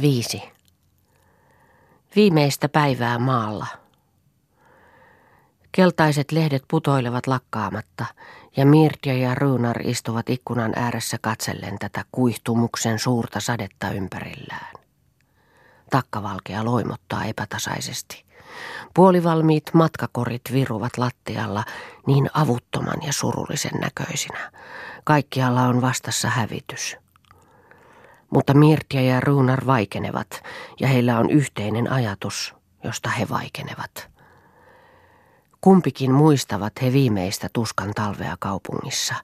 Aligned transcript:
Viisi. 0.00 0.42
Viimeistä 2.16 2.68
päivää 2.68 3.18
maalla. 3.18 3.66
Keltaiset 5.72 6.32
lehdet 6.32 6.62
putoilevat 6.68 7.26
lakkaamatta 7.26 8.04
ja 8.56 8.66
Mirtja 8.66 9.14
ja 9.14 9.34
Runar 9.34 9.80
istuvat 9.88 10.30
ikkunan 10.30 10.72
ääressä 10.76 11.16
katsellen 11.20 11.78
tätä 11.78 12.04
kuihtumuksen 12.12 12.98
suurta 12.98 13.40
sadetta 13.40 13.90
ympärillään. 13.90 14.74
Takkavalkea 15.90 16.64
loimottaa 16.64 17.24
epätasaisesti. 17.24 18.24
Puolivalmiit 18.94 19.64
matkakorit 19.72 20.42
viruvat 20.52 20.98
lattialla 20.98 21.64
niin 22.06 22.30
avuttoman 22.34 22.98
ja 23.06 23.12
surullisen 23.12 23.80
näköisinä. 23.80 24.52
Kaikkialla 25.04 25.62
on 25.62 25.82
vastassa 25.82 26.28
hävitys. 26.28 26.96
Mutta 28.30 28.54
Mirtja 28.54 29.00
ja 29.00 29.20
Ruunar 29.20 29.66
vaikenevat 29.66 30.42
ja 30.80 30.88
heillä 30.88 31.18
on 31.18 31.30
yhteinen 31.30 31.92
ajatus, 31.92 32.54
josta 32.84 33.08
he 33.08 33.28
vaikenevat. 33.28 34.10
Kumpikin 35.60 36.12
muistavat 36.12 36.72
he 36.82 36.92
viimeistä 36.92 37.48
tuskan 37.52 37.92
talvea 37.94 38.36
kaupungissa, 38.40 39.14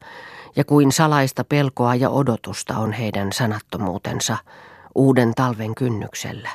ja 0.57 0.65
kuin 0.65 0.93
salaista 0.93 1.45
pelkoa 1.45 1.95
ja 1.95 2.11
odotusta 2.11 2.79
on 2.79 2.93
heidän 2.93 3.33
sanattomuutensa 3.33 4.37
uuden 4.95 5.35
talven 5.35 5.75
kynnyksellä. 5.75 6.51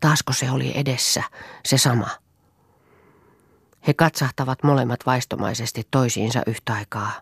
Taasko 0.00 0.32
se 0.32 0.50
oli 0.50 0.72
edessä, 0.74 1.22
se 1.64 1.78
sama? 1.78 2.08
He 3.86 3.94
katsahtavat 3.94 4.62
molemmat 4.62 5.00
vaistomaisesti 5.06 5.82
toisiinsa 5.90 6.42
yhtä 6.46 6.74
aikaa. 6.74 7.12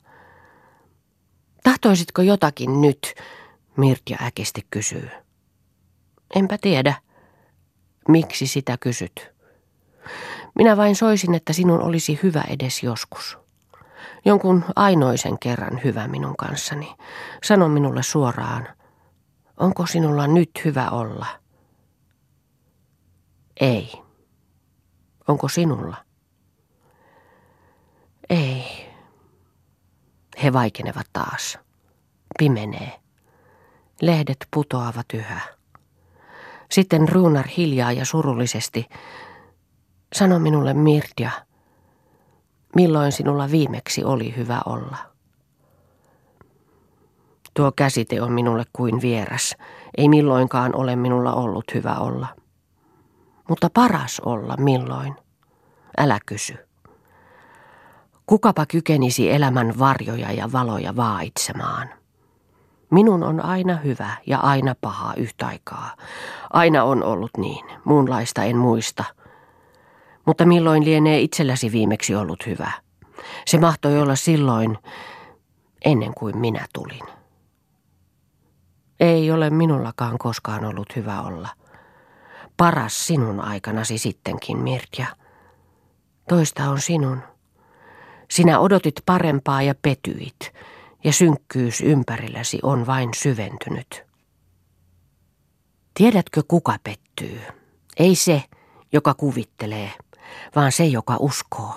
Tahtoisitko 1.62 2.22
jotakin 2.22 2.80
nyt? 2.80 3.14
Mirtja 3.76 4.18
äkisti 4.22 4.66
kysyy. 4.70 5.10
Enpä 6.34 6.58
tiedä. 6.58 6.94
Miksi 8.08 8.46
sitä 8.46 8.76
kysyt? 8.80 9.32
Minä 10.54 10.76
vain 10.76 10.96
soisin, 10.96 11.34
että 11.34 11.52
sinun 11.52 11.82
olisi 11.82 12.20
hyvä 12.22 12.44
edes 12.48 12.82
joskus. 12.82 13.38
Jonkun 14.24 14.64
ainoisen 14.76 15.38
kerran 15.38 15.80
hyvä 15.84 16.08
minun 16.08 16.36
kanssani. 16.36 16.96
Sano 17.42 17.68
minulle 17.68 18.02
suoraan, 18.02 18.68
onko 19.56 19.86
sinulla 19.86 20.26
nyt 20.26 20.50
hyvä 20.64 20.90
olla? 20.90 21.26
Ei. 23.60 23.92
Onko 25.28 25.48
sinulla? 25.48 25.96
Ei. 28.30 28.90
He 30.42 30.52
vaikenevat 30.52 31.06
taas. 31.12 31.58
Pimenee. 32.38 32.99
Lehdet 34.00 34.46
putoavat 34.50 35.06
yhä. 35.14 35.40
Sitten 36.70 37.08
Ruunar 37.08 37.46
hiljaa 37.56 37.92
ja 37.92 38.04
surullisesti. 38.04 38.88
Sano 40.12 40.38
minulle 40.38 40.74
Mirtja, 40.74 41.30
milloin 42.76 43.12
sinulla 43.12 43.50
viimeksi 43.50 44.04
oli 44.04 44.36
hyvä 44.36 44.60
olla? 44.66 44.96
Tuo 47.54 47.72
käsite 47.72 48.22
on 48.22 48.32
minulle 48.32 48.64
kuin 48.72 49.00
vieras. 49.00 49.56
Ei 49.96 50.08
milloinkaan 50.08 50.76
ole 50.76 50.96
minulla 50.96 51.32
ollut 51.32 51.64
hyvä 51.74 51.94
olla. 51.94 52.26
Mutta 53.48 53.70
paras 53.74 54.20
olla 54.20 54.56
milloin? 54.56 55.14
Älä 55.98 56.18
kysy. 56.26 56.54
Kukapa 58.26 58.66
kykenisi 58.66 59.30
elämän 59.30 59.78
varjoja 59.78 60.32
ja 60.32 60.52
valoja 60.52 60.96
vaitsemaan? 60.96 61.99
Minun 62.90 63.22
on 63.22 63.44
aina 63.44 63.76
hyvä 63.76 64.16
ja 64.26 64.38
aina 64.38 64.74
paha 64.80 65.14
yhtä 65.16 65.46
aikaa. 65.46 65.96
Aina 66.50 66.84
on 66.84 67.02
ollut 67.02 67.30
niin, 67.36 67.64
muunlaista 67.84 68.44
en 68.44 68.56
muista. 68.56 69.04
Mutta 70.26 70.46
milloin 70.46 70.84
lienee 70.84 71.20
itselläsi 71.20 71.72
viimeksi 71.72 72.14
ollut 72.14 72.46
hyvä? 72.46 72.72
Se 73.46 73.58
mahtoi 73.58 74.00
olla 74.00 74.16
silloin, 74.16 74.78
ennen 75.84 76.14
kuin 76.14 76.38
minä 76.38 76.66
tulin. 76.74 77.02
Ei 79.00 79.30
ole 79.30 79.50
minullakaan 79.50 80.18
koskaan 80.18 80.64
ollut 80.64 80.96
hyvä 80.96 81.22
olla. 81.22 81.48
Paras 82.56 83.06
sinun 83.06 83.40
aikanasi 83.40 83.98
sittenkin, 83.98 84.58
Mirtja. 84.58 85.06
Toista 86.28 86.70
on 86.70 86.80
sinun. 86.80 87.22
Sinä 88.30 88.58
odotit 88.58 88.94
parempaa 89.06 89.62
ja 89.62 89.74
petyit 89.82 90.52
ja 91.04 91.12
synkkyys 91.12 91.80
ympärilläsi 91.80 92.58
on 92.62 92.86
vain 92.86 93.10
syventynyt. 93.16 94.04
Tiedätkö, 95.94 96.42
kuka 96.48 96.76
pettyy? 96.84 97.40
Ei 97.96 98.14
se, 98.14 98.42
joka 98.92 99.14
kuvittelee, 99.14 99.90
vaan 100.56 100.72
se, 100.72 100.84
joka 100.86 101.16
uskoo. 101.20 101.74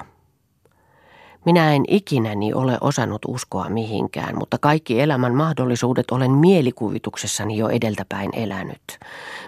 Minä 1.45 1.73
en 1.73 1.83
ikinäni 1.87 2.53
ole 2.53 2.77
osannut 2.81 3.21
uskoa 3.27 3.69
mihinkään, 3.69 4.37
mutta 4.37 4.57
kaikki 4.57 5.01
elämän 5.01 5.35
mahdollisuudet 5.35 6.11
olen 6.11 6.31
mielikuvituksessani 6.31 7.57
jo 7.57 7.69
edeltäpäin 7.69 8.29
elänyt. 8.33 8.99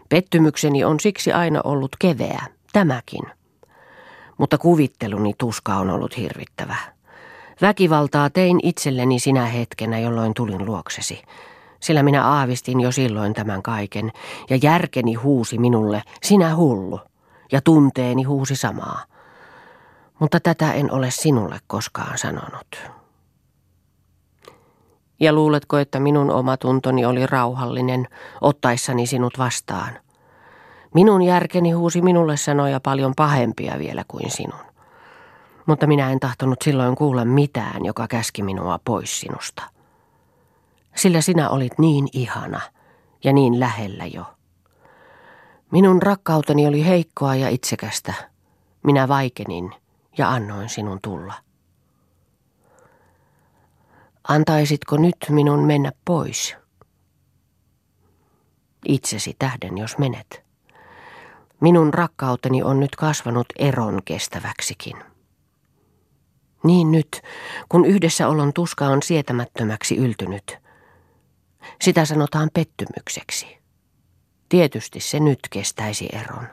Pettymykseni 0.09 0.83
on 0.83 0.99
siksi 0.99 1.31
aina 1.31 1.61
ollut 1.63 1.95
keveä, 1.99 2.43
tämäkin. 2.73 3.23
Mutta 4.37 4.57
kuvitteluni 4.57 5.33
tuska 5.37 5.75
on 5.75 5.89
ollut 5.89 6.17
hirvittävä. 6.17 6.94
Väkivaltaa 7.61 8.29
tein 8.29 8.59
itselleni 8.63 9.19
sinä 9.19 9.45
hetkenä, 9.45 9.99
jolloin 9.99 10.33
tulin 10.33 10.65
luoksesi. 10.65 11.21
Sillä 11.79 12.03
minä 12.03 12.25
aavistin 12.27 12.79
jo 12.81 12.91
silloin 12.91 13.33
tämän 13.33 13.63
kaiken, 13.63 14.11
ja 14.49 14.59
järkeni 14.63 15.13
huusi 15.13 15.57
minulle, 15.57 16.03
sinä 16.23 16.55
hullu, 16.55 16.99
ja 17.51 17.61
tunteeni 17.61 18.23
huusi 18.23 18.55
samaa. 18.55 19.03
Mutta 20.19 20.39
tätä 20.39 20.73
en 20.73 20.91
ole 20.91 21.11
sinulle 21.11 21.59
koskaan 21.67 22.17
sanonut. 22.17 22.91
Ja 25.19 25.33
luuletko, 25.33 25.77
että 25.77 25.99
minun 25.99 26.31
omatuntoni 26.31 27.05
oli 27.05 27.25
rauhallinen, 27.25 28.07
ottaessani 28.41 29.05
sinut 29.05 29.37
vastaan? 29.37 29.99
Minun 30.93 31.21
järkeni 31.21 31.71
huusi 31.71 32.01
minulle 32.01 32.37
sanoja 32.37 32.79
paljon 32.79 33.13
pahempia 33.15 33.79
vielä 33.79 34.03
kuin 34.07 34.31
sinun 34.31 34.64
mutta 35.65 35.87
minä 35.87 36.11
en 36.11 36.19
tahtonut 36.19 36.61
silloin 36.61 36.95
kuulla 36.95 37.25
mitään, 37.25 37.85
joka 37.85 38.07
käski 38.07 38.43
minua 38.43 38.79
pois 38.85 39.19
sinusta. 39.19 39.63
Sillä 40.95 41.21
sinä 41.21 41.49
olit 41.49 41.79
niin 41.79 42.07
ihana 42.13 42.61
ja 43.23 43.33
niin 43.33 43.59
lähellä 43.59 44.05
jo. 44.05 44.25
Minun 45.71 46.01
rakkauteni 46.01 46.67
oli 46.67 46.85
heikkoa 46.85 47.35
ja 47.35 47.49
itsekästä. 47.49 48.13
Minä 48.83 49.07
vaikenin 49.07 49.71
ja 50.17 50.29
annoin 50.29 50.69
sinun 50.69 50.99
tulla. 51.01 51.33
Antaisitko 54.27 54.97
nyt 54.97 55.15
minun 55.29 55.59
mennä 55.59 55.91
pois? 56.05 56.55
Itsesi 58.85 59.35
tähden, 59.39 59.77
jos 59.77 59.97
menet. 59.97 60.43
Minun 61.61 61.93
rakkauteni 61.93 62.63
on 62.63 62.79
nyt 62.79 62.95
kasvanut 62.95 63.47
eron 63.59 64.01
kestäväksikin. 64.05 65.14
Niin 66.65 66.91
nyt, 66.91 67.21
kun 67.69 67.85
yhdessäolon 67.85 68.53
tuska 68.53 68.85
on 68.85 69.03
sietämättömäksi 69.03 69.97
yltynyt. 69.97 70.57
Sitä 71.81 72.05
sanotaan 72.05 72.49
pettymykseksi. 72.53 73.57
Tietysti 74.49 74.99
se 74.99 75.19
nyt 75.19 75.39
kestäisi 75.49 76.09
eron. 76.13 76.47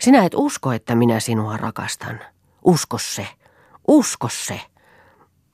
Sinä 0.00 0.24
et 0.24 0.32
usko, 0.34 0.72
että 0.72 0.94
minä 0.94 1.20
sinua 1.20 1.56
rakastan. 1.56 2.20
Usko 2.64 2.98
se. 2.98 3.28
Usko 3.88 4.28
se. 4.28 4.60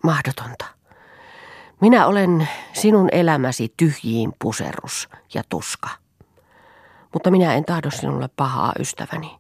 Mahdotonta. 0.03 0.65
Minä 1.81 2.07
olen 2.07 2.49
sinun 2.73 3.09
elämäsi 3.13 3.75
tyhjiin 3.77 4.33
puserus 4.39 5.09
ja 5.35 5.43
tuska. 5.49 5.89
Mutta 7.13 7.31
minä 7.31 7.55
en 7.55 7.65
tahdo 7.65 7.91
sinulle 7.91 8.29
pahaa, 8.37 8.73
ystäväni. 8.79 9.39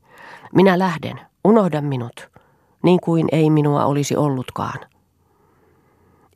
Minä 0.54 0.78
lähden. 0.78 1.20
Unohda 1.44 1.80
minut 1.80 2.33
niin 2.84 3.00
kuin 3.00 3.28
ei 3.32 3.50
minua 3.50 3.84
olisi 3.84 4.16
ollutkaan. 4.16 4.80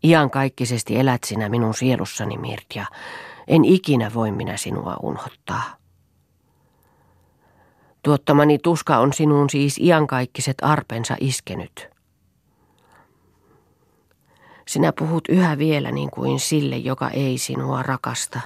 Iankaikkisesti 0.05 0.99
elät 0.99 1.25
sinä 1.25 1.49
minun 1.49 1.75
sielussani, 1.75 2.39
Mirtja. 2.39 2.87
En 3.49 3.65
ikinä 3.65 4.11
voi 4.15 4.33
minä 4.33 4.56
sinua 4.56 4.97
unhottaa. 5.03 5.62
Tuottamani 8.03 8.59
tuska 8.59 8.99
on 8.99 9.12
sinuun 9.12 9.50
siis 9.50 9.79
iankaikkiset 9.79 10.56
arpensa 10.62 11.17
iskenyt. 11.21 11.89
Sinä 14.69 14.93
puhut 14.99 15.25
yhä 15.29 15.59
vielä 15.59 15.91
niin 15.91 16.11
kuin 16.11 16.41
sille, 16.41 16.77
joka 16.77 17.11
ei 17.11 17.39
sinua 17.39 17.83
rakasta. 17.83 18.41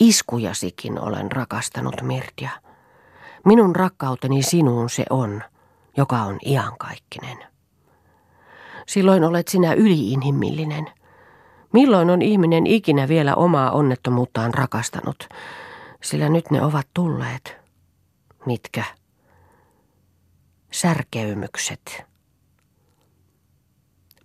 Iskujasikin 0.00 1.00
olen 1.00 1.32
rakastanut, 1.32 2.02
Mirtja. 2.02 2.50
Minun 3.44 3.76
rakkauteni 3.76 4.42
sinuun 4.42 4.90
se 4.90 5.04
on– 5.10 5.42
joka 5.96 6.22
on 6.22 6.38
iankaikkinen. 6.46 7.38
Silloin 8.86 9.24
olet 9.24 9.48
sinä 9.48 9.72
yliinhimillinen. 9.72 10.86
Milloin 11.72 12.10
on 12.10 12.22
ihminen 12.22 12.66
ikinä 12.66 13.08
vielä 13.08 13.34
omaa 13.34 13.70
onnettomuuttaan 13.70 14.54
rakastanut? 14.54 15.28
Sillä 16.02 16.28
nyt 16.28 16.50
ne 16.50 16.62
ovat 16.62 16.88
tulleet. 16.94 17.56
Mitkä? 18.46 18.84
Särkeymykset. 20.70 22.02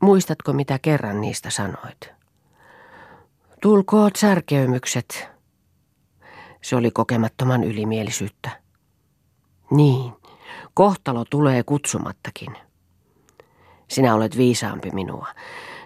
Muistatko, 0.02 0.54
mitä 0.54 0.80
kerran 0.80 1.22
niistä 1.22 1.50
sanoit? 1.50 2.12
Tulkoot 3.62 4.16
särkeymykset. 4.16 5.28
Se 6.62 6.76
oli 6.76 6.92
kokemattoman 6.92 7.64
ylimielisyyttä. 7.64 8.50
Niin, 9.72 10.14
kohtalo 10.74 11.26
tulee 11.30 11.64
kutsumattakin. 11.64 12.58
Sinä 13.88 14.16
olet 14.16 14.38
viisaampi 14.38 14.90
minua, 14.92 15.28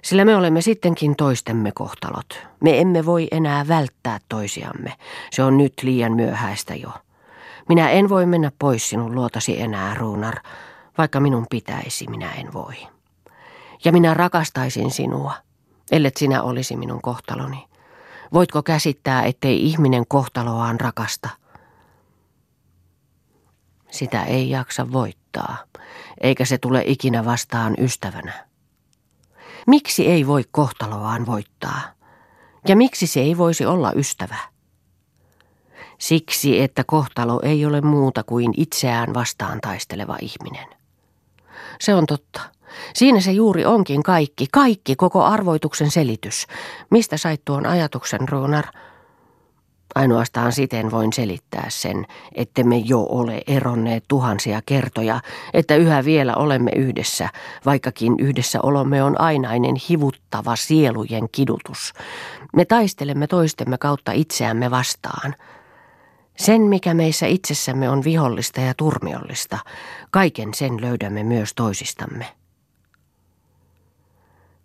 sillä 0.04 0.26
me 0.26 0.36
olemme 0.36 0.62
sittenkin 0.62 1.16
toistemme 1.16 1.72
kohtalot. 1.72 2.40
Me 2.60 2.80
emme 2.80 3.06
voi 3.06 3.28
enää 3.32 3.68
välttää 3.68 4.20
toisiamme. 4.30 4.94
Se 5.32 5.44
on 5.44 5.58
nyt 5.58 5.74
liian 5.84 6.14
myöhäistä 6.14 6.76
jo. 6.76 6.90
Minä 7.70 7.90
en 7.90 8.10
voi 8.10 8.26
mennä 8.26 8.52
pois 8.60 8.90
sinun 8.90 9.16
luotasi 9.16 9.62
enää, 9.62 9.94
Ruunar, 9.94 10.36
vaikka 10.98 11.20
minun 11.20 11.46
pitäisi, 11.50 12.08
minä 12.10 12.32
en 12.32 12.54
voi. 12.54 12.76
Ja 13.86 13.92
minä 13.92 14.14
rakastaisin 14.14 14.92
sinua, 14.92 15.34
ellet 15.92 16.18
sinä 16.18 16.44
olisi 16.44 16.76
minun 16.76 17.02
kohtaloni. 17.02 17.68
Voitko 18.34 18.64
käsittää, 18.64 19.24
ettei 19.24 19.66
ihminen 19.66 20.04
kohtaloaan 20.08 20.80
rakasta? 20.80 21.30
Sitä 23.94 24.24
ei 24.24 24.50
jaksa 24.50 24.92
voittaa, 24.92 25.58
eikä 26.22 26.46
se 26.46 26.58
tule 26.58 26.84
ikinä 26.86 27.26
vastaan 27.26 27.76
ystävänä. 27.80 28.48
Miksi 29.68 30.08
ei 30.08 30.28
voi 30.28 30.44
kohtaloaan 30.52 31.26
voittaa? 31.26 31.82
Ja 32.68 32.76
miksi 32.76 33.08
se 33.08 33.20
ei 33.20 33.38
voisi 33.38 33.66
olla 33.66 33.92
ystävä? 33.96 34.38
Siksi, 35.98 36.62
että 36.62 36.84
kohtalo 36.84 37.40
ei 37.44 37.66
ole 37.66 37.82
muuta 37.82 38.24
kuin 38.24 38.54
itseään 38.58 39.14
vastaan 39.14 39.62
taisteleva 39.62 40.18
ihminen. 40.22 40.68
Se 41.80 41.96
on 41.96 42.06
totta. 42.06 42.42
Siinä 42.94 43.22
se 43.22 43.32
juuri 43.32 43.66
onkin 43.66 44.04
kaikki, 44.04 44.48
kaikki, 44.52 44.96
koko 44.96 45.24
arvoituksen 45.24 45.92
selitys. 45.92 46.48
Mistä 46.90 47.18
sait 47.18 47.46
tuon 47.46 47.66
ajatuksen, 47.66 48.30
Runar? 48.30 48.66
Ainoastaan 49.96 50.52
siten 50.52 50.92
voin 50.92 51.14
selittää 51.14 51.66
sen, 51.70 52.06
että 52.36 52.64
me 52.64 52.78
jo 52.78 53.00
ole 53.10 53.42
eronneet 53.48 54.04
tuhansia 54.08 54.62
kertoja, 54.66 55.20
että 55.54 55.76
yhä 55.76 56.06
vielä 56.06 56.36
olemme 56.36 56.72
yhdessä, 56.76 57.30
vaikkakin 57.66 58.16
yhdessä 58.20 58.60
olomme 58.64 59.04
on 59.04 59.22
ainainen 59.22 59.76
hivuttava 59.90 60.56
sielujen 60.56 61.30
kidutus. 61.32 61.94
Me 62.56 62.66
taistelemme 62.66 63.28
toistemme 63.28 63.78
kautta 63.78 64.12
itseämme 64.12 64.72
vastaan. 64.72 65.36
Sen, 66.38 66.62
mikä 66.62 66.94
meissä 66.94 67.28
itsessämme 67.28 67.90
on 67.90 68.04
vihollista 68.04 68.62
ja 68.62 68.74
turmiollista, 68.74 69.58
kaiken 70.12 70.54
sen 70.54 70.82
löydämme 70.82 71.24
myös 71.24 71.54
toisistamme. 71.56 72.26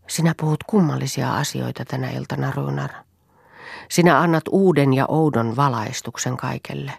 Sinä 0.06 0.34
puhut 0.40 0.64
kummallisia 0.66 1.34
asioita 1.34 1.84
tänä 1.84 2.10
iltana, 2.10 2.52
Runar. 2.56 2.90
Sinä 3.90 4.20
annat 4.20 4.44
uuden 4.50 4.94
ja 4.94 5.04
oudon 5.08 5.56
valaistuksen 5.56 6.36
kaikelle. 6.36 6.92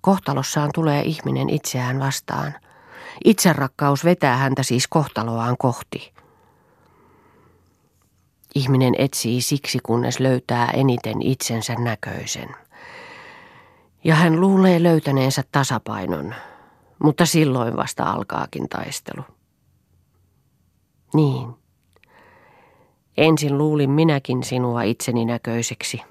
Kohtalossaan 0.00 0.70
tulee 0.74 1.02
ihminen 1.02 1.50
itseään 1.50 2.00
vastaan. 2.00 2.54
Itserakkaus 3.24 4.04
vetää 4.04 4.36
häntä 4.36 4.62
siis 4.62 4.88
kohtaloaan 4.88 5.56
kohti. 5.58 6.14
Ihminen 8.54 8.94
etsii 8.98 9.40
siksi, 9.40 9.78
kunnes 9.82 10.20
löytää 10.20 10.70
eniten 10.74 11.22
itsensä 11.22 11.74
näköisen. 11.74 12.48
Ja 14.04 14.14
hän 14.14 14.40
luulee 14.40 14.82
löytäneensä 14.82 15.42
tasapainon, 15.52 16.34
mutta 17.02 17.26
silloin 17.26 17.76
vasta 17.76 18.10
alkaakin 18.10 18.68
taistelu. 18.68 19.22
Niin. 21.14 21.63
Ensin 23.16 23.58
luulin 23.58 23.90
minäkin 23.90 24.42
sinua 24.42 24.82
itseni 24.82 25.24
näköiseksi, 25.24 26.02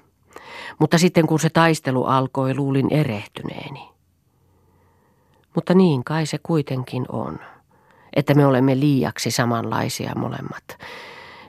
mutta 0.78 0.98
sitten 0.98 1.26
kun 1.26 1.40
se 1.40 1.50
taistelu 1.50 2.04
alkoi, 2.04 2.54
luulin 2.54 2.92
erehtyneeni. 2.92 3.88
Mutta 5.54 5.74
niin 5.74 6.04
kai 6.04 6.26
se 6.26 6.38
kuitenkin 6.42 7.04
on, 7.08 7.38
että 8.16 8.34
me 8.34 8.46
olemme 8.46 8.80
liiaksi 8.80 9.30
samanlaisia 9.30 10.12
molemmat. 10.16 10.64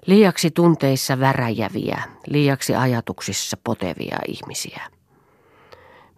Liiaksi 0.06 0.52
tunteissa 0.52 1.20
väräjäviä, 1.20 2.04
liiaksi 2.28 2.76
ajatuksissa 2.76 3.58
potevia 3.64 4.18
ihmisiä. 4.28 4.82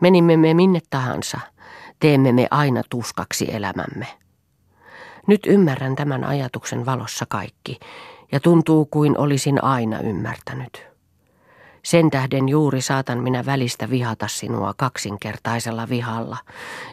Menimme 0.01 0.38
me 0.38 0.54
minne 0.54 0.80
tahansa, 0.89 1.39
teemme 2.00 2.31
me 2.31 2.48
aina 2.51 2.81
tuskaksi 2.89 3.48
elämämme. 3.56 4.07
Nyt 5.28 5.45
ymmärrän 5.45 5.95
tämän 5.95 6.24
ajatuksen 6.24 6.86
valossa 6.86 7.25
kaikki, 7.30 7.80
ja 8.31 8.39
tuntuu 8.39 8.85
kuin 8.85 9.18
olisin 9.18 9.63
aina 9.63 10.00
ymmärtänyt. 10.00 10.88
Sen 11.88 12.09
tähden 12.09 12.50
juuri 12.50 12.81
saatan 12.81 13.19
minä 13.24 13.45
välistä 13.45 13.89
vihata 13.89 14.27
sinua 14.27 14.74
kaksinkertaisella 14.77 15.89
vihalla, 15.89 16.38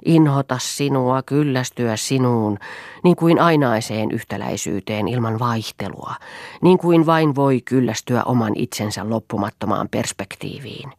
inhota 0.05 0.59
sinua, 0.61 1.23
kyllästyä 1.23 1.97
sinuun, 1.97 2.59
niin 3.05 3.17
kuin 3.17 3.41
ainaiseen 3.41 4.11
yhtäläisyyteen 4.11 5.09
ilman 5.09 5.39
vaihtelua, 5.39 6.15
niin 6.63 6.79
kuin 6.79 7.07
vain 7.07 7.35
voi 7.35 7.61
kyllästyä 7.61 8.23
oman 8.23 8.53
itsensä 8.57 9.11
loppumattomaan 9.11 9.89
perspektiiviin. 9.89 10.93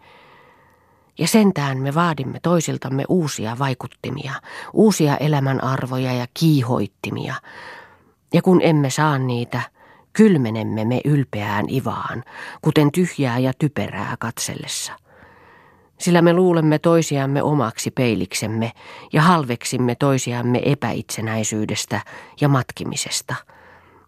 Ja 1.18 1.28
sentään 1.28 1.78
me 1.78 1.96
vaadimme 1.96 2.40
toisiltamme 2.40 3.04
uusia 3.10 3.56
vaikuttimia, 3.60 4.34
uusia 4.74 5.18
elämänarvoja 5.18 6.14
ja 6.14 6.28
kiihoittimia. 6.34 7.36
Ja 8.34 8.42
kun 8.42 8.60
emme 8.62 8.90
saa 8.90 9.18
niitä– 9.18 9.62
Kylmenemme 10.16 10.86
me 10.86 11.02
ylpeään 11.06 11.70
ivaan, 11.70 12.24
kuten 12.62 12.92
tyhjää 12.92 13.40
ja 13.40 13.54
typerää 13.60 14.16
katsellessa. 14.20 14.94
Sillä 16.00 16.22
me 16.22 16.34
luulemme 16.34 16.80
toisiamme 16.80 17.44
omaksi 17.44 17.92
peiliksemme 17.92 18.72
ja 19.14 19.22
halveksimme 19.22 19.96
toisiamme 19.96 20.62
epäitsenäisyydestä 20.66 22.02
ja 22.42 22.50
matkimisesta. 22.50 23.36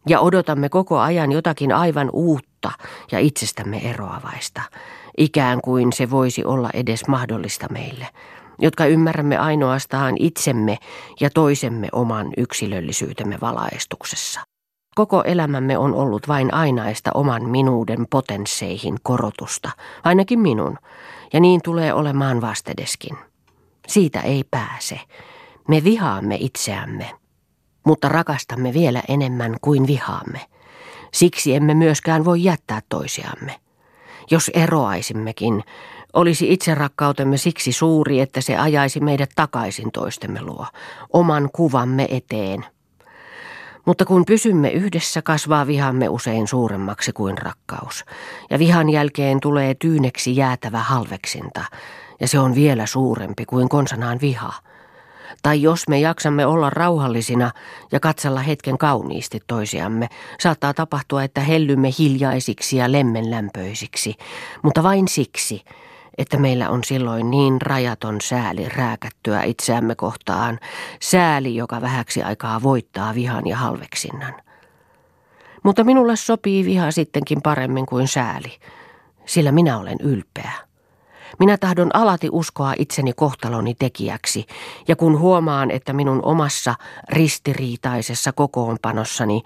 Ja 0.07 0.19
odotamme 0.19 0.69
koko 0.69 0.99
ajan 0.99 1.31
jotakin 1.31 1.73
aivan 1.73 2.09
uutta 2.13 2.71
ja 3.11 3.19
itsestämme 3.19 3.77
eroavaista, 3.77 4.61
ikään 5.17 5.61
kuin 5.61 5.93
se 5.93 6.09
voisi 6.09 6.45
olla 6.45 6.69
edes 6.73 7.07
mahdollista 7.07 7.67
meille, 7.71 8.07
jotka 8.59 8.85
ymmärrämme 8.85 9.37
ainoastaan 9.37 10.15
itsemme 10.19 10.77
ja 11.19 11.29
toisemme 11.29 11.87
oman 11.91 12.33
yksilöllisyytemme 12.37 13.37
valaistuksessa. 13.41 14.56
Koko 14.97 15.23
elämämme 15.23 15.77
on 15.77 15.93
ollut 15.93 16.27
vain 16.27 16.53
ainaista 16.53 17.11
oman 17.13 17.49
minuuden 17.49 18.07
potensseihin 18.09 18.95
korotusta, 19.03 19.71
ainakin 20.03 20.39
minun, 20.39 20.77
ja 21.33 21.39
niin 21.39 21.61
tulee 21.63 21.93
olemaan 21.93 22.41
vastedeskin. 22.41 23.17
Siitä 23.87 24.21
ei 24.21 24.43
pääse. 24.51 24.99
Me 25.67 25.83
vihaamme 25.83 26.37
itseämme, 26.39 27.11
mutta 27.85 28.09
rakastamme 28.09 28.73
vielä 28.73 29.03
enemmän 29.07 29.55
kuin 29.61 29.87
vihaamme. 29.87 30.41
Siksi 31.13 31.55
emme 31.55 31.73
myöskään 31.73 32.25
voi 32.25 32.43
jättää 32.43 32.81
toisiamme. 32.89 33.55
Jos 34.31 34.51
eroaisimmekin, 34.53 35.63
olisi 36.13 36.53
itserakkautemme 36.53 37.37
siksi 37.37 37.71
suuri, 37.71 38.19
että 38.19 38.41
se 38.41 38.57
ajaisi 38.57 38.99
meidät 38.99 39.29
takaisin 39.35 39.91
toistemme 39.91 40.41
luo, 40.41 40.65
oman 41.13 41.49
kuvamme 41.53 42.07
eteen– 42.09 42.65
mutta 43.87 44.05
kun 44.05 44.25
pysymme 44.25 44.69
yhdessä, 44.69 45.21
kasvaa 45.21 45.67
vihamme 45.67 46.09
usein 46.09 46.47
suuremmaksi 46.47 47.13
kuin 47.13 47.37
rakkaus. 47.37 48.05
Ja 48.49 48.59
vihan 48.59 48.89
jälkeen 48.89 49.39
tulee 49.39 49.75
tyyneksi 49.75 50.35
jäätävä 50.35 50.79
halveksinta, 50.79 51.63
ja 52.19 52.27
se 52.27 52.39
on 52.39 52.55
vielä 52.55 52.85
suurempi 52.85 53.45
kuin 53.45 53.69
konsanaan 53.69 54.19
viha. 54.21 54.53
Tai 55.43 55.61
jos 55.61 55.87
me 55.87 55.99
jaksamme 55.99 56.45
olla 56.45 56.69
rauhallisina 56.69 57.51
ja 57.91 57.99
katsella 57.99 58.39
hetken 58.39 58.77
kauniisti 58.77 59.39
toisiamme, 59.47 60.07
saattaa 60.39 60.73
tapahtua, 60.73 61.23
että 61.23 61.41
hellymme 61.41 61.89
hiljaisiksi 61.99 62.77
ja 62.77 62.91
lemmenlämpöisiksi, 62.91 64.15
mutta 64.63 64.83
vain 64.83 65.07
siksi, 65.07 65.61
että 66.17 66.37
meillä 66.37 66.69
on 66.69 66.83
silloin 66.83 67.29
niin 67.29 67.61
rajaton 67.61 68.21
sääli 68.21 68.69
rääkättyä 68.69 69.43
itseämme 69.43 69.95
kohtaan, 69.95 70.59
sääli, 71.01 71.55
joka 71.55 71.81
vähäksi 71.81 72.23
aikaa 72.23 72.63
voittaa 72.63 73.15
vihan 73.15 73.47
ja 73.47 73.57
halveksinnan. 73.57 74.33
Mutta 75.63 75.83
minulle 75.83 76.15
sopii 76.15 76.65
viha 76.65 76.91
sittenkin 76.91 77.41
paremmin 77.41 77.85
kuin 77.85 78.07
sääli, 78.07 78.57
sillä 79.25 79.51
minä 79.51 79.77
olen 79.77 79.97
ylpeä. 80.01 80.66
Minä 81.39 81.57
tahdon 81.57 81.95
alati 81.95 82.29
uskoa 82.31 82.73
itseni 82.77 83.13
kohtaloni 83.13 83.75
tekijäksi, 83.79 84.45
ja 84.87 84.95
kun 84.95 85.19
huomaan, 85.19 85.71
että 85.71 85.93
minun 85.93 86.19
omassa 86.23 86.75
ristiriitaisessa 87.09 88.31
kokoonpanossani 88.31 89.41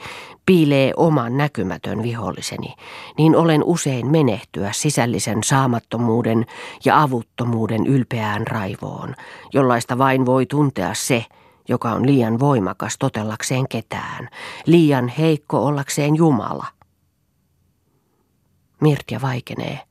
piilee 0.45 0.93
oman 0.95 1.37
näkymätön 1.37 2.03
viholliseni, 2.03 2.75
niin 3.17 3.35
olen 3.35 3.63
usein 3.63 4.07
menehtyä 4.07 4.71
sisällisen 4.71 5.43
saamattomuuden 5.43 6.45
ja 6.85 7.01
avuttomuuden 7.01 7.87
ylpeään 7.87 8.47
raivoon, 8.47 9.15
jollaista 9.53 9.97
vain 9.97 10.25
voi 10.25 10.45
tuntea 10.45 10.93
se, 10.93 11.25
joka 11.67 11.91
on 11.91 12.05
liian 12.05 12.39
voimakas 12.39 12.95
totellakseen 12.99 13.67
ketään, 13.67 14.29
liian 14.65 15.07
heikko 15.07 15.65
ollakseen 15.65 16.15
Jumala. 16.15 16.65
Mirtja 18.81 19.21
vaikenee. 19.21 19.90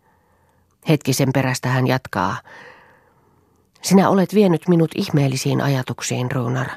Hetkisen 0.89 1.29
perästä 1.35 1.69
hän 1.69 1.87
jatkaa. 1.87 2.37
Sinä 3.83 4.09
olet 4.09 4.35
vienyt 4.35 4.69
minut 4.69 4.91
ihmeellisiin 4.95 5.61
ajatuksiin, 5.61 6.31
Runar. 6.31 6.69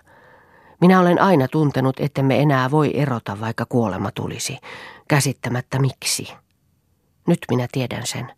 Minä 0.81 0.99
olen 0.99 1.21
aina 1.21 1.47
tuntenut, 1.47 1.99
ettemme 1.99 2.39
enää 2.39 2.71
voi 2.71 2.91
erota, 2.93 3.39
vaikka 3.39 3.65
kuolema 3.65 4.11
tulisi, 4.11 4.57
käsittämättä 5.07 5.79
miksi. 5.79 6.33
Nyt 7.27 7.39
minä 7.49 7.67
tiedän 7.71 8.07
sen. 8.07 8.31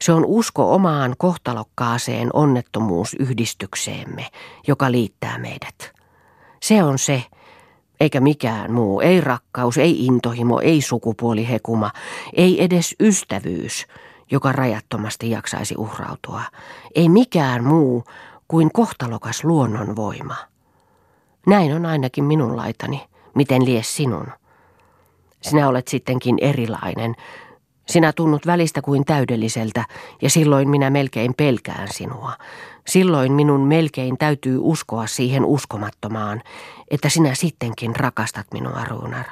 Se 0.00 0.12
on 0.12 0.24
usko 0.24 0.74
omaan 0.74 1.14
kohtalokkaaseen 1.18 2.30
onnettomuusyhdistykseemme, 2.32 4.26
joka 4.66 4.92
liittää 4.92 5.38
meidät. 5.38 5.92
Se 6.62 6.82
on 6.82 6.98
se, 6.98 7.22
eikä 8.00 8.20
mikään 8.20 8.72
muu, 8.72 9.00
ei 9.00 9.20
rakkaus, 9.20 9.78
ei 9.78 10.06
intohimo, 10.06 10.60
ei 10.60 10.80
sukupuolihekuma, 10.80 11.90
ei 12.32 12.64
edes 12.64 12.94
ystävyys, 13.00 13.86
joka 14.30 14.52
rajattomasti 14.52 15.30
jaksaisi 15.30 15.74
uhrautua. 15.78 16.42
Ei 16.94 17.08
mikään 17.08 17.64
muu 17.64 18.04
kuin 18.48 18.72
kohtalokas 18.72 19.44
luonnonvoima. 19.44 20.36
Näin 21.46 21.74
on 21.74 21.86
ainakin 21.86 22.24
minun 22.24 22.56
laitani, 22.56 23.08
miten 23.34 23.64
lies 23.64 23.96
sinun. 23.96 24.26
Sinä 25.40 25.68
olet 25.68 25.88
sittenkin 25.88 26.36
erilainen, 26.40 27.14
sinä 27.88 28.12
tunnut 28.12 28.46
välistä 28.46 28.82
kuin 28.82 29.04
täydelliseltä, 29.04 29.84
ja 30.22 30.30
silloin 30.30 30.68
minä 30.68 30.90
melkein 30.90 31.34
pelkään 31.34 31.88
sinua. 31.90 32.32
Silloin 32.86 33.32
minun 33.32 33.60
melkein 33.60 34.18
täytyy 34.18 34.58
uskoa 34.60 35.06
siihen 35.06 35.44
uskomattomaan, 35.44 36.42
että 36.90 37.08
sinä 37.08 37.34
sittenkin 37.34 37.96
rakastat 37.96 38.46
minua, 38.52 38.84
Ruunar. 38.84 39.26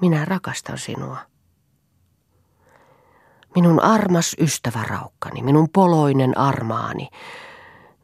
Minä 0.00 0.24
rakastan 0.24 0.78
sinua. 0.78 1.18
Minun 3.54 3.82
armas 3.82 4.36
ystävä 4.40 4.82
raukkani, 4.88 5.42
minun 5.42 5.68
poloinen 5.72 6.38
armaani. 6.38 7.08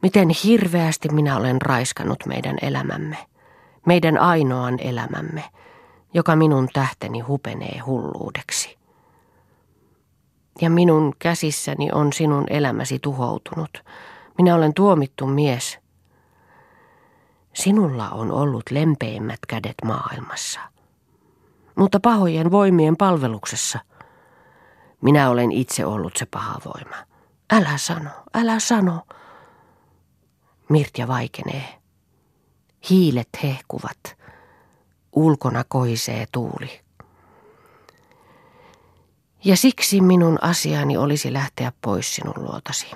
Miten 0.03 0.29
hirveästi 0.45 1.09
minä 1.09 1.37
olen 1.37 1.63
raiskannut 1.63 2.27
meidän 2.27 2.57
elämämme, 2.63 3.17
meidän 3.87 4.19
ainoan 4.19 4.79
elämämme– 4.81 5.45
joka 6.15 6.37
minun 6.37 6.69
tähteni 6.73 7.21
hupenee 7.21 7.79
hulluudeksi. 7.79 8.79
Ja 10.61 10.71
minun 10.71 11.13
käsissäni 11.19 11.89
on 11.93 12.13
sinun 12.13 12.45
elämäsi 12.51 12.99
tuhoutunut. 12.99 13.85
Minä 14.39 14.55
olen 14.55 14.75
tuomittu 14.75 15.27
mies. 15.27 15.79
Sinulla 17.55 18.09
on 18.09 18.33
ollut 18.33 18.63
lempeimmät 18.71 19.39
kädet 19.49 19.75
maailmassa. 19.85 20.61
Mutta 21.77 22.01
pahojen 22.01 22.51
voimien 22.51 22.97
palveluksessa. 22.97 23.79
Minä 25.01 25.31
olen 25.31 25.53
itse 25.53 25.87
ollut 25.87 26.17
se 26.17 26.27
paha 26.27 26.61
voima. 26.65 26.97
Älä 27.53 27.77
sano, 27.79 28.11
älä 28.35 28.59
sano. 28.59 29.03
Mirtja 30.69 31.09
vaikenee. 31.09 31.81
Hiilet 32.91 33.29
hehkuvat. 33.43 34.17
Ulkona 35.13 35.65
koisee 35.69 36.27
tuuli. 36.33 36.81
Ja 39.45 39.57
siksi 39.57 40.01
minun 40.01 40.39
asiani 40.43 40.97
olisi 40.97 41.33
lähteä 41.33 41.73
pois 41.83 42.15
sinun 42.15 42.35
luotasi. 42.37 42.91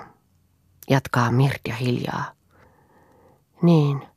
Jatkaa 0.89 1.31
Mirtja 1.31 1.75
hiljaa. 1.75 2.31
Niin. 3.61 4.07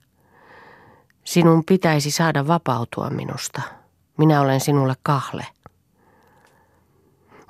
Sinun 1.24 1.64
pitäisi 1.64 2.10
saada 2.10 2.46
vapautua 2.46 3.10
minusta. 3.10 3.62
Minä 4.18 4.40
olen 4.40 4.60
sinulle 4.60 4.94
kahle. 5.02 5.46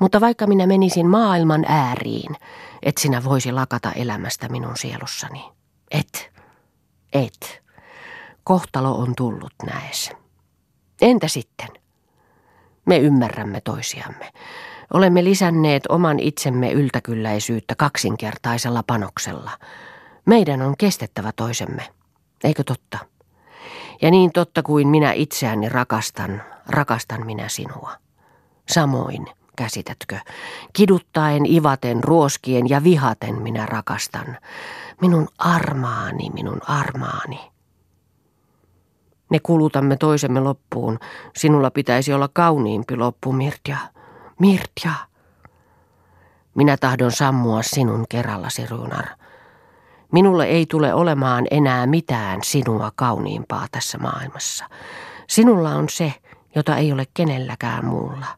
Mutta 0.01 0.21
vaikka 0.21 0.47
minä 0.47 0.67
menisin 0.67 1.07
maailman 1.07 1.65
ääriin, 1.69 2.37
et 2.83 2.99
sinä 2.99 3.25
voisi 3.25 3.53
lakata 3.53 3.93
elämästä 3.93 4.49
minun 4.49 4.77
sielussani. 4.77 5.45
Et. 5.91 6.31
Et. 7.13 7.63
Kohtalo 8.45 8.93
on 8.93 9.15
tullut 9.17 9.55
näes. 9.67 10.11
Entä 11.01 11.29
sitten? 11.29 11.69
Me 12.87 12.99
ymmärrämme 12.99 13.61
toisiamme. 13.61 14.33
Olemme 14.95 15.25
lisänneet 15.25 15.83
oman 15.89 16.19
itsemme 16.19 16.73
yltäkylläisyyttä 16.73 17.75
kaksinkertaisella 17.75 18.83
panoksella. 18.87 19.51
Meidän 20.27 20.63
on 20.63 20.75
kestettävä 20.79 21.33
toisemme, 21.33 21.89
eikö 22.45 22.65
totta? 22.65 22.99
Ja 24.03 24.11
niin 24.11 24.33
totta 24.33 24.63
kuin 24.63 24.89
minä 24.89 25.13
itseäni 25.13 25.69
rakastan, 25.69 26.43
rakastan 26.69 27.27
minä 27.27 27.49
sinua. 27.49 27.93
Samoin, 28.69 29.27
käsitätkö, 29.59 30.19
kiduttaen, 30.73 31.47
ivaten, 31.47 32.05
ruoskien 32.05 32.69
ja 32.69 32.85
vihaten 32.85 33.43
minä 33.43 33.67
rakastan. 33.67 34.39
Minun 35.01 35.29
armaani, 35.39 36.31
minun 36.31 36.61
armaani. 36.69 37.41
Ne 39.31 39.41
kulutamme 39.43 39.97
toisemme 39.97 40.41
loppuun. 40.41 40.99
Sinulla 41.37 41.71
pitäisi 41.71 42.13
olla 42.13 42.29
kauniimpi 42.33 42.97
loppu, 42.97 43.33
Mirtja. 43.33 43.77
Mirtja. 44.41 44.93
Minä 46.55 46.77
tahdon 46.77 47.13
sammua 47.13 47.63
sinun 47.63 48.05
kerrallasi, 48.09 48.67
Runar. 48.67 49.07
Minulle 50.13 50.45
ei 50.45 50.67
tule 50.67 50.95
olemaan 50.95 51.47
enää 51.51 51.87
mitään 51.87 52.41
sinua 52.45 52.93
kauniimpaa 52.95 53.67
tässä 53.73 53.99
maailmassa. 53.99 54.65
Sinulla 55.29 55.71
on 55.71 55.89
se, 55.89 56.15
jota 56.55 56.77
ei 56.77 56.93
ole 56.93 57.07
kenelläkään 57.15 57.85
muulla. 57.85 58.38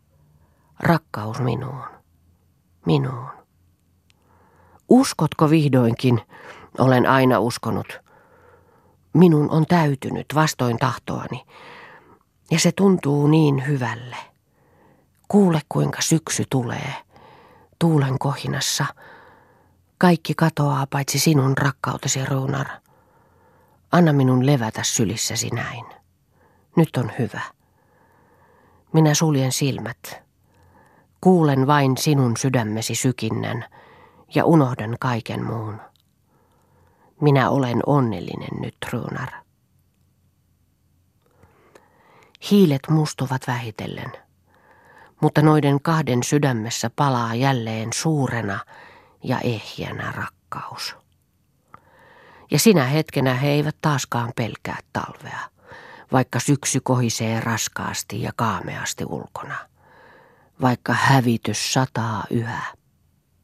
Rakkaus 0.82 1.40
minuun. 1.40 1.82
Minuun. 2.86 3.28
Uskotko 4.88 5.50
vihdoinkin? 5.50 6.20
Olen 6.78 7.06
aina 7.06 7.38
uskonut. 7.38 8.00
Minun 9.12 9.50
on 9.50 9.66
täytynyt 9.66 10.26
vastoin 10.34 10.78
tahtoani, 10.78 11.44
ja 12.50 12.58
se 12.60 12.72
tuntuu 12.72 13.26
niin 13.26 13.66
hyvälle. 13.66 14.16
Kuule 15.28 15.60
kuinka 15.68 16.02
syksy 16.02 16.44
tulee, 16.50 16.94
tuulen 17.78 18.18
kohinassa. 18.18 18.86
Kaikki 19.98 20.34
katoaa 20.34 20.86
paitsi 20.86 21.18
sinun 21.18 21.58
rakkautesi, 21.58 22.24
Runar. 22.24 22.66
Anna 23.92 24.12
minun 24.12 24.46
levätä 24.46 24.82
sylissäsi 24.82 25.50
näin. 25.50 25.86
Nyt 26.76 26.96
on 26.96 27.12
hyvä. 27.18 27.42
Minä 28.92 29.14
suljen 29.14 29.52
silmät. 29.52 30.29
Kuulen 31.20 31.66
vain 31.66 31.96
sinun 31.96 32.36
sydämesi 32.36 32.94
sykinnän 32.94 33.64
ja 34.34 34.44
unohdan 34.44 34.96
kaiken 35.00 35.44
muun. 35.44 35.80
Minä 37.20 37.50
olen 37.50 37.80
onnellinen 37.86 38.60
nyt, 38.60 38.76
Runar. 38.92 39.28
Hiilet 42.50 42.82
mustuvat 42.90 43.42
vähitellen, 43.46 44.12
mutta 45.20 45.42
noiden 45.42 45.82
kahden 45.82 46.22
sydämessä 46.22 46.90
palaa 46.96 47.34
jälleen 47.34 47.92
suurena 47.92 48.58
ja 49.24 49.40
ehjänä 49.40 50.12
rakkaus. 50.12 50.96
Ja 52.50 52.58
sinä 52.58 52.84
hetkenä 52.84 53.34
he 53.34 53.48
eivät 53.48 53.76
taaskaan 53.80 54.32
pelkää 54.36 54.78
talvea, 54.92 55.38
vaikka 56.12 56.40
syksy 56.40 56.80
kohisee 56.80 57.40
raskaasti 57.40 58.22
ja 58.22 58.32
kaameasti 58.36 59.04
ulkona, 59.04 59.56
vaikka 60.60 60.92
hävitys 60.92 61.72
sataa 61.72 62.24
yhä. 62.30 62.79